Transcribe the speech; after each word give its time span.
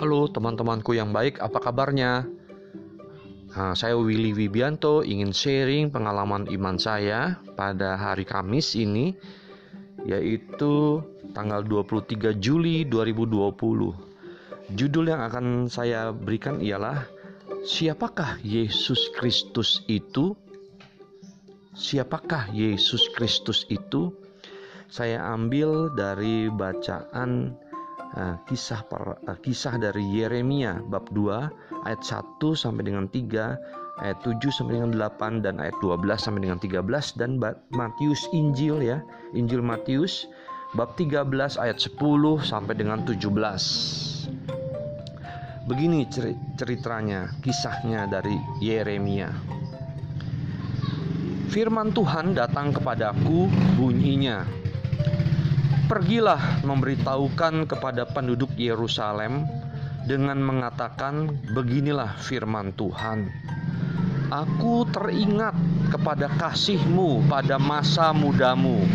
Halo 0.00 0.32
teman-temanku 0.32 0.96
yang 0.96 1.12
baik, 1.12 1.44
apa 1.44 1.60
kabarnya? 1.60 2.24
Nah, 3.52 3.76
saya 3.76 4.00
Willy 4.00 4.32
Wibianto 4.32 5.04
ingin 5.04 5.28
sharing 5.28 5.92
pengalaman 5.92 6.48
iman 6.48 6.80
saya 6.80 7.36
pada 7.52 8.00
hari 8.00 8.24
Kamis 8.24 8.72
ini 8.80 9.12
yaitu 10.08 11.04
tanggal 11.36 11.60
23 11.68 12.32
Juli 12.40 12.88
2020. 12.88 14.72
Judul 14.72 15.04
yang 15.04 15.20
akan 15.20 15.68
saya 15.68 16.16
berikan 16.16 16.64
ialah 16.64 17.04
Siapakah 17.60 18.40
Yesus 18.40 19.12
Kristus 19.12 19.84
itu? 19.84 20.32
Siapakah 21.76 22.48
Yesus 22.56 23.04
Kristus 23.12 23.68
itu? 23.68 24.16
Saya 24.88 25.28
ambil 25.28 25.92
dari 25.92 26.48
bacaan 26.48 27.52
kisah 28.46 28.82
per, 28.90 29.22
uh, 29.22 29.38
kisah 29.38 29.78
dari 29.78 30.02
Yeremia 30.02 30.82
bab 30.82 31.10
2 31.14 31.86
ayat 31.86 32.02
1 32.02 32.58
sampai 32.58 32.82
dengan 32.82 33.06
3, 33.06 33.54
ayat 34.02 34.18
7 34.26 34.50
sampai 34.50 34.82
dengan 34.82 34.92
8 34.96 35.44
dan 35.44 35.62
ayat 35.62 35.76
12 35.78 36.18
sampai 36.18 36.42
dengan 36.42 36.58
13 36.58 37.14
dan 37.14 37.38
Matius 37.70 38.26
Injil 38.34 38.82
ya. 38.82 38.98
Injil 39.36 39.62
Matius 39.62 40.26
bab 40.74 40.98
13 40.98 41.58
ayat 41.58 41.78
10 41.78 41.98
sampai 42.42 42.74
dengan 42.74 43.02
17. 43.06 43.30
Begini 45.70 46.02
ceritanya, 46.58 47.30
kisahnya 47.46 48.10
dari 48.10 48.34
Yeremia. 48.58 49.30
Firman 51.50 51.90
Tuhan 51.90 52.34
datang 52.34 52.70
kepadaku 52.74 53.50
bunyinya, 53.74 54.46
Pergilah 55.90 56.62
memberitahukan 56.62 57.66
kepada 57.66 58.06
penduduk 58.06 58.54
Yerusalem 58.54 59.42
dengan 60.06 60.38
mengatakan, 60.38 61.34
"Beginilah 61.50 62.14
firman 62.14 62.70
Tuhan: 62.78 63.26
Aku 64.30 64.86
teringat 64.86 65.58
kepada 65.90 66.30
kasihmu 66.38 67.26
pada 67.26 67.58
masa 67.58 68.14
mudamu, 68.14 68.86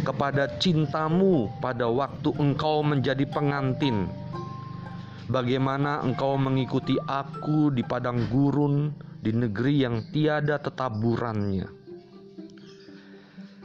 kepada 0.00 0.48
cintamu 0.56 1.52
pada 1.60 1.84
waktu 1.84 2.32
engkau 2.40 2.80
menjadi 2.80 3.28
pengantin. 3.28 4.08
Bagaimana 5.28 6.00
engkau 6.00 6.40
mengikuti 6.40 6.96
aku 6.96 7.76
di 7.76 7.84
padang 7.84 8.24
gurun, 8.32 8.88
di 9.20 9.36
negeri 9.36 9.84
yang 9.84 10.00
tiada 10.08 10.56
tetaburannya." 10.64 11.68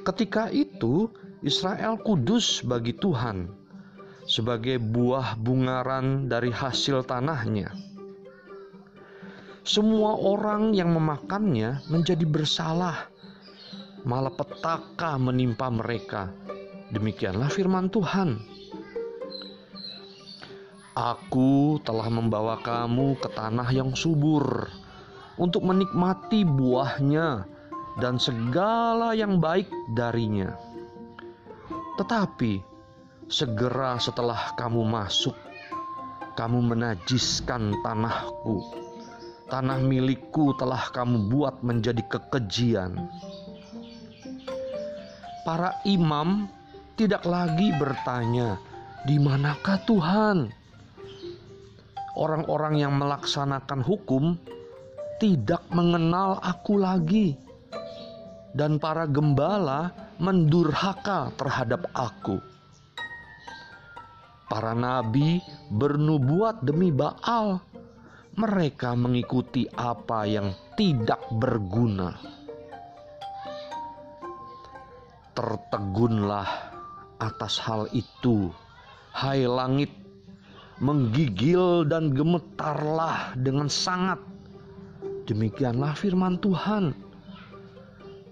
Ketika 0.04 0.52
itu, 0.52 1.10
Israel 1.44 2.00
kudus 2.00 2.64
bagi 2.64 2.96
Tuhan 2.96 3.52
sebagai 4.26 4.80
buah 4.80 5.36
bungaran 5.36 6.32
dari 6.32 6.50
hasil 6.50 7.04
tanahnya. 7.04 7.76
Semua 9.66 10.14
orang 10.16 10.78
yang 10.78 10.94
memakannya 10.94 11.82
menjadi 11.90 12.22
bersalah, 12.24 13.10
malapetaka 14.06 15.18
menimpa 15.18 15.74
mereka. 15.74 16.30
Demikianlah 16.94 17.50
firman 17.50 17.90
Tuhan. 17.90 18.38
Aku 20.96 21.82
telah 21.84 22.08
membawa 22.08 22.62
kamu 22.62 23.20
ke 23.20 23.28
tanah 23.34 23.68
yang 23.74 23.92
subur 23.98 24.70
untuk 25.36 25.68
menikmati 25.68 26.48
buahnya 26.48 27.44
dan 28.00 28.16
segala 28.22 29.12
yang 29.12 29.42
baik 29.44 29.68
darinya. 29.92 30.75
Tetapi 31.96 32.60
segera 33.32 33.96
setelah 33.98 34.52
kamu 34.60 34.84
masuk, 34.84 35.36
kamu 36.36 36.76
menajiskan 36.76 37.72
tanahku. 37.82 38.60
Tanah 39.48 39.80
milikku 39.80 40.58
telah 40.58 40.90
kamu 40.92 41.32
buat 41.32 41.62
menjadi 41.64 42.02
kekejian. 42.10 42.98
Para 45.46 45.78
imam 45.86 46.50
tidak 46.98 47.24
lagi 47.24 47.70
bertanya, 47.78 48.58
"Di 49.06 49.22
manakah 49.22 49.78
Tuhan?" 49.86 50.50
Orang-orang 52.18 52.82
yang 52.82 52.98
melaksanakan 52.98 53.86
hukum 53.86 54.36
tidak 55.22 55.62
mengenal 55.72 56.42
aku 56.42 56.82
lagi, 56.82 57.38
dan 58.58 58.82
para 58.82 59.06
gembala 59.06 60.05
mendurhaka 60.18 61.32
terhadap 61.36 61.88
aku. 61.92 62.40
Para 64.46 64.78
nabi 64.78 65.42
bernubuat 65.74 66.62
demi 66.62 66.94
Baal. 66.94 67.60
Mereka 68.36 69.00
mengikuti 69.00 69.64
apa 69.80 70.28
yang 70.28 70.52
tidak 70.76 71.24
berguna. 71.40 72.20
Tertegunlah 75.32 76.44
atas 77.16 77.56
hal 77.64 77.88
itu, 77.96 78.52
hai 79.16 79.48
langit, 79.48 79.88
menggigil 80.84 81.88
dan 81.88 82.12
gemetarlah 82.12 83.32
dengan 83.40 83.72
sangat. 83.72 84.20
Demikianlah 85.32 85.96
firman 85.96 86.36
Tuhan. 86.44 86.92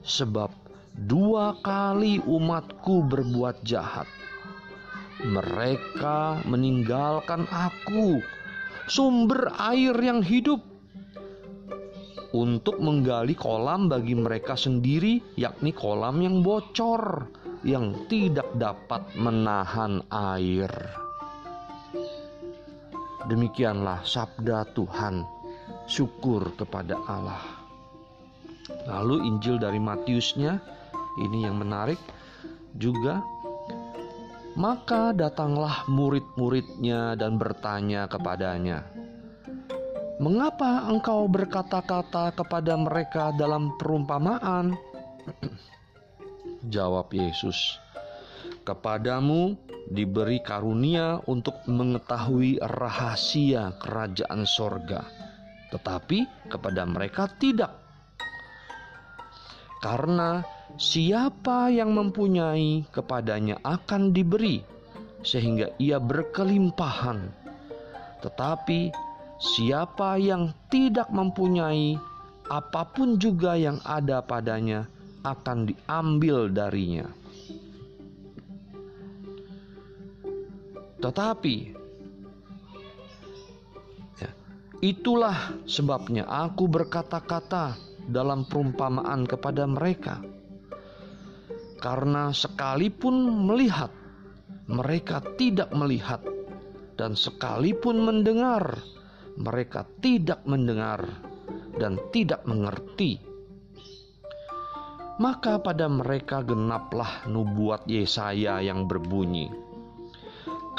Sebab 0.03 0.62
dua 0.93 1.57
kali 1.65 2.21
umatku 2.23 3.05
berbuat 3.09 3.65
jahat. 3.65 4.05
Mereka 5.23 6.45
meninggalkan 6.45 7.47
aku, 7.49 8.19
sumber 8.89 9.53
air 9.57 9.95
yang 9.97 10.19
hidup, 10.19 10.59
untuk 12.33 12.81
menggali 12.81 13.37
kolam 13.37 13.87
bagi 13.87 14.17
mereka 14.17 14.57
sendiri, 14.57 15.21
yakni 15.37 15.69
kolam 15.69 16.17
yang 16.19 16.41
bocor, 16.41 17.29
yang 17.61 18.09
tidak 18.09 18.49
dapat 18.57 19.05
menahan 19.15 20.01
air. 20.09 20.69
Demikianlah 23.29 24.03
sabda 24.03 24.67
Tuhan. 24.75 25.23
Syukur 25.83 26.55
kepada 26.55 26.95
Allah. 27.07 27.43
Lalu 28.87 29.27
Injil 29.27 29.59
dari 29.59 29.79
Matiusnya 29.79 30.59
ini 31.19 31.46
yang 31.46 31.62
menarik 31.62 32.00
juga. 32.78 33.22
Maka 34.53 35.18
datanglah 35.18 35.81
murid-muridnya 35.90 37.18
dan 37.18 37.41
bertanya 37.41 38.06
kepadanya, 38.06 38.85
"Mengapa 40.22 40.85
engkau 40.85 41.25
berkata-kata 41.25 42.38
kepada 42.38 42.78
mereka 42.78 43.34
dalam 43.34 43.74
perumpamaan?" 43.81 44.78
Jawab 46.74 47.09
Yesus, 47.09 47.81
"Kepadamu 48.62 49.57
diberi 49.90 50.38
karunia 50.45 51.18
untuk 51.25 51.57
mengetahui 51.66 52.62
rahasia 52.62 53.74
kerajaan 53.81 54.45
sorga, 54.45 55.01
tetapi 55.74 56.45
kepada 56.45 56.85
mereka 56.85 57.25
tidak, 57.41 57.74
karena 59.84 60.45
Siapa 60.73 61.69
yang 61.69 61.94
mempunyai 61.94 62.81
kepadanya 62.89 63.61
akan 63.61 64.09
diberi, 64.09 64.66
sehingga 65.22 65.69
ia 65.78 66.01
berkelimpahan. 66.01 67.29
Tetapi 68.25 68.89
siapa 69.38 70.17
yang 70.17 70.50
tidak 70.73 71.13
mempunyai, 71.13 71.94
apa 72.50 72.89
pun 72.89 73.22
juga 73.22 73.53
yang 73.53 73.78
ada 73.85 74.25
padanya 74.25 74.89
akan 75.22 75.69
diambil 75.69 76.50
darinya. 76.50 77.06
Tetapi 81.06 81.56
ya, 84.18 84.31
itulah 84.81 85.53
sebabnya 85.69 86.25
aku 86.25 86.65
berkata-kata 86.65 87.77
dalam 88.09 88.47
perumpamaan 88.47 89.27
kepada 89.27 89.69
mereka 89.69 90.24
karena 91.83 92.31
sekalipun 92.31 93.44
melihat, 93.44 93.91
mereka 94.71 95.19
tidak 95.35 95.68
melihat, 95.75 96.24
dan 96.95 97.12
sekalipun 97.12 98.07
mendengar, 98.07 98.80
mereka 99.35 99.83
tidak 100.00 100.39
mendengar 100.47 101.03
dan 101.75 102.00
tidak 102.15 102.39
mengerti. 102.47 103.19
Maka 105.19 105.59
pada 105.59 105.91
mereka 105.91 106.39
genaplah 106.41 107.27
nubuat 107.27 107.83
Yesaya 107.85 108.63
yang 108.63 108.88
berbunyi, 108.88 109.51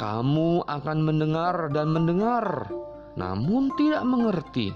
"Kamu 0.01 0.65
akan 0.65 0.99
mendengar 1.05 1.69
dan 1.69 1.93
mendengar, 1.93 2.65
namun 3.13 3.69
tidak 3.77 4.03
mengerti. 4.03 4.73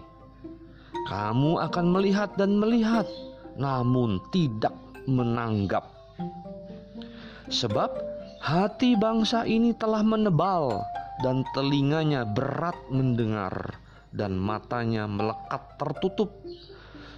Kamu 1.10 1.58
akan 1.58 1.86
melihat 1.90 2.38
dan 2.38 2.56
melihat, 2.62 3.10
namun 3.58 4.22
tidak 4.30 4.78
menanggap." 5.10 5.99
Sebab 7.50 7.92
hati 8.40 8.94
bangsa 8.96 9.44
ini 9.44 9.74
telah 9.74 10.06
menebal 10.06 10.86
dan 11.26 11.44
telinganya 11.52 12.24
berat 12.24 12.78
mendengar 12.88 13.76
dan 14.16 14.40
matanya 14.40 15.06
melekat 15.06 15.62
tertutup 15.76 16.32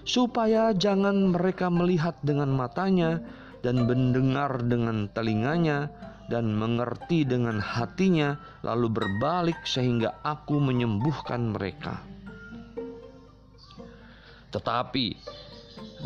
supaya 0.01 0.74
jangan 0.74 1.30
mereka 1.30 1.69
melihat 1.69 2.18
dengan 2.25 2.50
matanya 2.50 3.21
dan 3.62 3.86
mendengar 3.86 4.65
dengan 4.65 5.06
telinganya 5.13 5.94
dan 6.31 6.56
mengerti 6.56 7.27
dengan 7.27 7.62
hatinya 7.62 8.39
lalu 8.65 8.89
berbalik 8.89 9.59
sehingga 9.68 10.24
aku 10.25 10.57
menyembuhkan 10.57 11.53
mereka. 11.53 12.01
Tetapi 14.51 15.07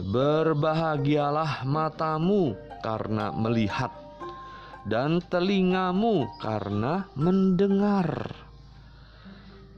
berbahagialah 0.01 1.63
matamu 1.63 2.57
karena 2.86 3.34
melihat 3.34 3.90
dan 4.86 5.18
telingamu 5.26 6.30
karena 6.38 7.10
mendengar. 7.18 8.30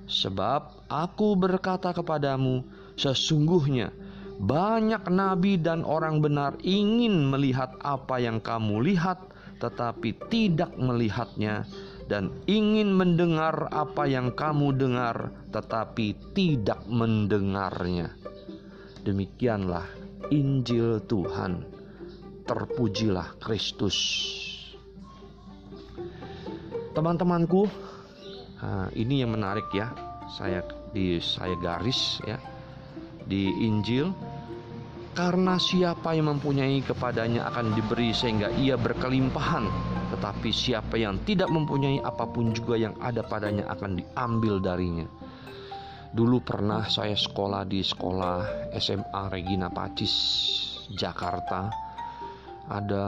Sebab 0.07 0.87
aku 0.91 1.35
berkata 1.39 1.95
kepadamu, 1.95 2.63
sesungguhnya 2.99 3.91
banyak 4.37 5.07
nabi 5.07 5.55
dan 5.59 5.87
orang 5.87 6.19
benar 6.19 6.59
ingin 6.61 7.31
melihat 7.31 7.75
apa 7.83 8.19
yang 8.19 8.43
kamu 8.43 8.83
lihat, 8.83 9.19
tetapi 9.63 10.15
tidak 10.27 10.75
melihatnya, 10.75 11.67
dan 12.07 12.31
ingin 12.47 12.95
mendengar 12.95 13.67
apa 13.71 14.07
yang 14.07 14.31
kamu 14.31 14.75
dengar, 14.75 15.31
tetapi 15.51 16.15
tidak 16.31 16.83
mendengarnya. 16.87 18.15
Demikianlah 19.03 19.87
Injil 20.31 21.03
Tuhan. 21.03 21.76
Terpujilah 22.47 23.35
Kristus. 23.43 23.97
Teman-temanku, 26.95 27.67
ini 28.95 29.21
yang 29.21 29.35
menarik 29.35 29.67
ya. 29.75 29.91
Saya 30.31 30.63
di 30.95 31.19
saya 31.19 31.55
garis 31.59 32.23
ya 32.23 32.39
di 33.27 33.51
Injil 33.63 34.11
karena 35.15 35.59
siapa 35.59 36.15
yang 36.15 36.35
mempunyai 36.35 36.83
kepadanya 36.83 37.47
akan 37.51 37.75
diberi 37.75 38.11
sehingga 38.11 38.51
ia 38.55 38.75
berkelimpahan 38.75 39.67
tetapi 40.15 40.51
siapa 40.51 40.99
yang 40.99 41.19
tidak 41.23 41.47
mempunyai 41.47 42.03
apa 42.03 42.27
pun 42.27 42.51
juga 42.51 42.75
yang 42.75 42.95
ada 42.99 43.23
padanya 43.23 43.67
akan 43.71 43.99
diambil 44.03 44.59
darinya 44.59 45.07
Dulu 46.07 46.39
pernah 46.39 46.87
saya 46.87 47.19
sekolah 47.19 47.67
di 47.67 47.83
sekolah 47.83 48.71
SMA 48.79 49.23
Regina 49.27 49.67
Pacis, 49.67 50.15
Jakarta. 50.95 51.67
Ada 52.67 53.05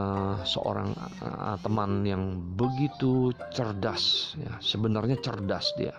seorang 0.48 0.96
uh, 1.20 1.60
teman 1.60 2.08
yang 2.08 2.40
begitu 2.56 3.36
cerdas, 3.52 4.36
ya, 4.40 4.56
sebenarnya 4.64 5.20
cerdas 5.20 5.76
dia. 5.76 5.92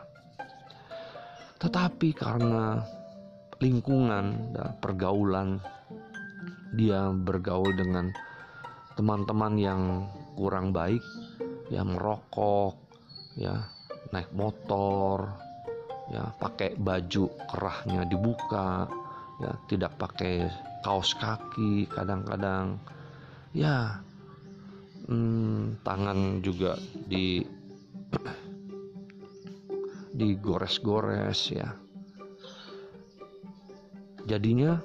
Tetapi 1.60 2.16
karena 2.16 2.80
lingkungan 3.60 4.56
dan 4.56 4.80
pergaulan, 4.80 5.60
dia 6.72 7.12
bergaul 7.12 7.76
dengan 7.76 8.08
teman-teman 8.96 9.54
yang 9.60 9.82
kurang 10.40 10.72
baik, 10.72 11.04
yang 11.68 11.92
merokok, 11.92 12.80
ya, 13.36 13.60
naik 14.08 14.32
motor, 14.32 15.36
ya 16.10 16.26
pakai 16.42 16.74
baju 16.74 17.30
kerahnya 17.46 18.02
dibuka 18.10 18.90
ya 19.38 19.54
tidak 19.70 19.94
pakai 19.96 20.50
kaos 20.82 21.14
kaki 21.14 21.86
kadang-kadang 21.86 22.82
ya. 23.54 24.02
Hmm, 25.10 25.74
tangan 25.82 26.38
juga 26.38 26.78
di 27.08 27.42
digores-gores 30.18 31.40
ya. 31.50 31.74
Jadinya 34.28 34.78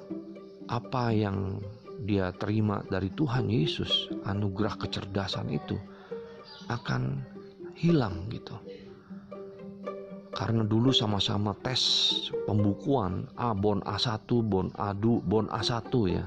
apa 0.66 1.14
yang 1.14 1.62
dia 2.02 2.34
terima 2.34 2.82
dari 2.90 3.14
Tuhan 3.14 3.46
Yesus 3.46 4.10
anugerah 4.26 4.74
kecerdasan 4.82 5.46
itu 5.54 5.78
akan 6.66 7.22
hilang 7.78 8.26
gitu. 8.34 8.58
Karena 10.36 10.66
dulu 10.66 10.92
sama-sama 10.92 11.56
tes 11.64 11.80
pembukuan 12.44 13.24
A 13.40 13.56
bon 13.56 13.80
A1 13.86 14.28
bon 14.44 14.68
A2 14.76 15.24
bon 15.24 15.48
A1 15.48 15.92
ya 16.12 16.26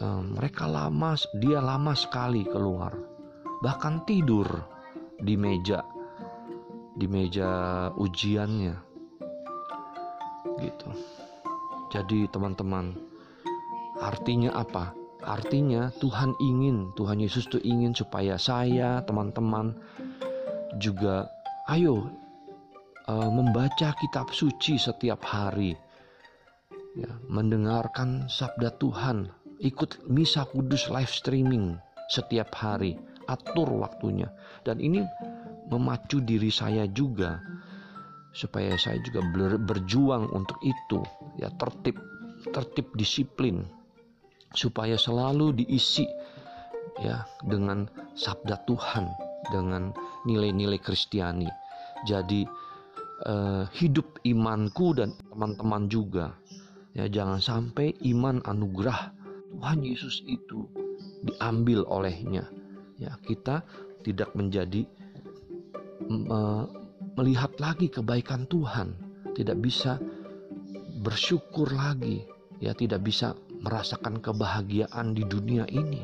mereka 0.00 0.64
lama 0.64 1.12
dia 1.36 1.60
lama 1.60 1.92
sekali 1.92 2.46
keluar. 2.46 2.94
Bahkan 3.60 4.08
tidur 4.08 4.48
di 5.20 5.36
meja 5.36 5.84
di 6.96 7.06
meja 7.08 7.88
ujiannya. 7.96 8.76
Gitu. 10.60 10.88
Jadi 11.92 12.28
teman-teman 12.32 12.96
artinya 14.00 14.56
apa? 14.56 14.92
Artinya 15.22 15.94
Tuhan 16.02 16.34
ingin 16.42 16.90
Tuhan 16.98 17.22
Yesus 17.22 17.46
tuh 17.46 17.62
ingin 17.62 17.94
supaya 17.94 18.34
saya 18.36 19.06
teman-teman 19.06 19.76
juga 20.82 21.30
ayo 21.70 22.10
uh, 23.06 23.30
membaca 23.30 23.94
kitab 23.94 24.34
suci 24.34 24.80
setiap 24.80 25.22
hari, 25.22 25.78
ya, 26.98 27.12
mendengarkan 27.30 28.26
sabda 28.26 28.74
Tuhan, 28.82 29.30
ikut 29.62 30.10
misa 30.10 30.42
kudus 30.50 30.90
live 30.90 31.10
streaming 31.10 31.78
setiap 32.10 32.50
hari, 32.58 32.98
atur 33.30 33.70
waktunya, 33.70 34.26
dan 34.66 34.82
ini 34.82 35.06
memacu 35.70 36.18
diri 36.18 36.50
saya 36.50 36.84
juga 36.90 37.38
supaya 38.34 38.74
saya 38.74 38.98
juga 39.06 39.22
berjuang 39.62 40.28
untuk 40.34 40.58
itu, 40.66 41.00
ya 41.38 41.48
tertib, 41.56 41.96
tertib 42.50 42.90
disiplin, 42.98 43.62
supaya 44.52 44.98
selalu 44.98 45.62
diisi 45.62 46.04
ya 47.00 47.22
dengan 47.46 47.86
sabda 48.18 48.66
Tuhan, 48.66 49.06
dengan 49.54 49.94
nilai-nilai 50.26 50.80
Kristiani. 50.82 51.48
Jadi 52.02 52.42
uh, 53.30 53.64
hidup 53.78 54.18
imanku 54.26 54.98
dan 54.98 55.14
teman-teman 55.30 55.86
juga. 55.86 56.34
Ya, 56.92 57.08
jangan 57.08 57.40
sampai 57.40 57.96
iman 58.12 58.44
anugerah 58.44 59.21
Tuhan 59.62 59.78
Yesus 59.86 60.26
itu 60.26 60.66
diambil 61.22 61.86
olehnya. 61.86 62.50
Ya, 62.98 63.14
kita 63.22 63.62
tidak 64.02 64.34
menjadi 64.34 64.82
uh, 66.26 66.66
melihat 67.14 67.54
lagi 67.62 67.86
kebaikan 67.86 68.50
Tuhan, 68.50 68.98
tidak 69.38 69.62
bisa 69.62 70.02
bersyukur 71.06 71.70
lagi, 71.70 72.26
ya 72.58 72.74
tidak 72.74 73.06
bisa 73.06 73.38
merasakan 73.62 74.18
kebahagiaan 74.18 75.14
di 75.14 75.22
dunia 75.22 75.62
ini. 75.70 76.02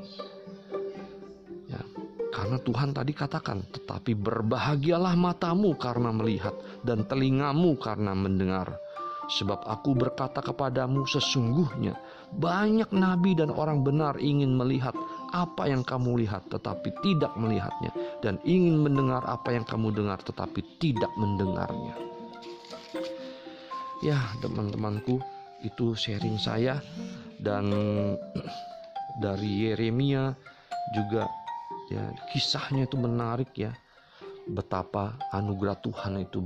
Karena 2.38 2.54
Tuhan 2.62 2.94
tadi 2.94 3.10
katakan, 3.10 3.66
tetapi 3.66 4.14
berbahagialah 4.14 5.18
matamu 5.18 5.74
karena 5.74 6.14
melihat 6.14 6.54
dan 6.86 7.02
telingamu 7.02 7.74
karena 7.74 8.14
mendengar. 8.14 8.78
Sebab 9.26 9.66
aku 9.66 9.98
berkata 9.98 10.38
kepadamu 10.38 11.02
sesungguhnya 11.02 11.98
banyak 12.36 12.92
nabi 12.92 13.32
dan 13.32 13.48
orang 13.48 13.80
benar 13.80 14.20
ingin 14.20 14.52
melihat 14.52 14.92
apa 15.32 15.68
yang 15.68 15.80
kamu 15.84 16.24
lihat 16.24 16.44
tetapi 16.52 16.92
tidak 17.00 17.32
melihatnya. 17.36 17.92
Dan 18.20 18.36
ingin 18.44 18.84
mendengar 18.84 19.24
apa 19.24 19.54
yang 19.56 19.64
kamu 19.64 19.92
dengar 19.96 20.20
tetapi 20.20 20.60
tidak 20.82 21.10
mendengarnya. 21.16 21.96
Ya, 24.04 24.18
teman-temanku, 24.44 25.18
itu 25.64 25.96
sharing 25.96 26.36
saya. 26.36 26.80
Dan 27.40 27.72
dari 29.24 29.68
Yeremia 29.68 30.36
juga 30.94 31.26
ya 31.88 32.12
kisahnya 32.32 32.84
itu 32.84 32.96
menarik 33.00 33.52
ya. 33.56 33.72
Betapa 34.48 35.12
anugerah 35.36 35.76
Tuhan 35.84 36.24
itu 36.24 36.40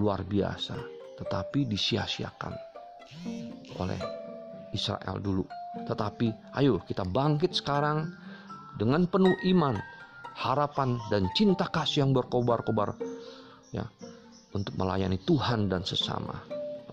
luar 0.00 0.24
biasa 0.24 1.02
tetapi 1.20 1.68
disia-siakan 1.68 2.54
oleh 3.76 4.21
Israel 4.74 5.20
dulu 5.20 5.44
tetapi 5.88 6.32
ayo 6.60 6.80
kita 6.84 7.04
bangkit 7.06 7.56
sekarang 7.56 8.12
dengan 8.76 9.08
penuh 9.08 9.32
iman 9.52 9.76
harapan 10.36 10.96
dan 11.12 11.28
cinta 11.36 11.68
kasih 11.68 12.08
yang 12.08 12.12
berkobar-kobar 12.16 12.96
ya 13.72 13.84
untuk 14.52 14.76
melayani 14.76 15.20
Tuhan 15.24 15.68
dan 15.68 15.84
sesama 15.84 16.40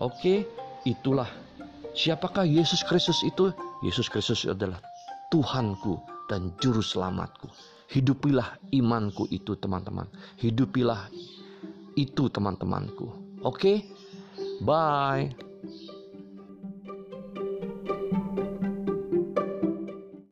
oke 0.00 0.44
itulah 0.88 1.28
siapakah 1.92 2.44
Yesus 2.44 2.84
Kristus 2.84 3.20
itu 3.24 3.52
Yesus 3.84 4.08
Kristus 4.08 4.44
adalah 4.44 4.80
Tuhanku 5.32 6.00
dan 6.28 6.52
juru 6.60 6.84
selamatku 6.84 7.48
Hidupilah 7.90 8.54
imanku 8.70 9.26
itu 9.34 9.58
teman-teman. 9.58 10.06
Hidupilah 10.38 11.10
itu 11.98 12.30
teman-temanku. 12.30 13.10
Oke? 13.42 13.82
Bye. 14.62 15.49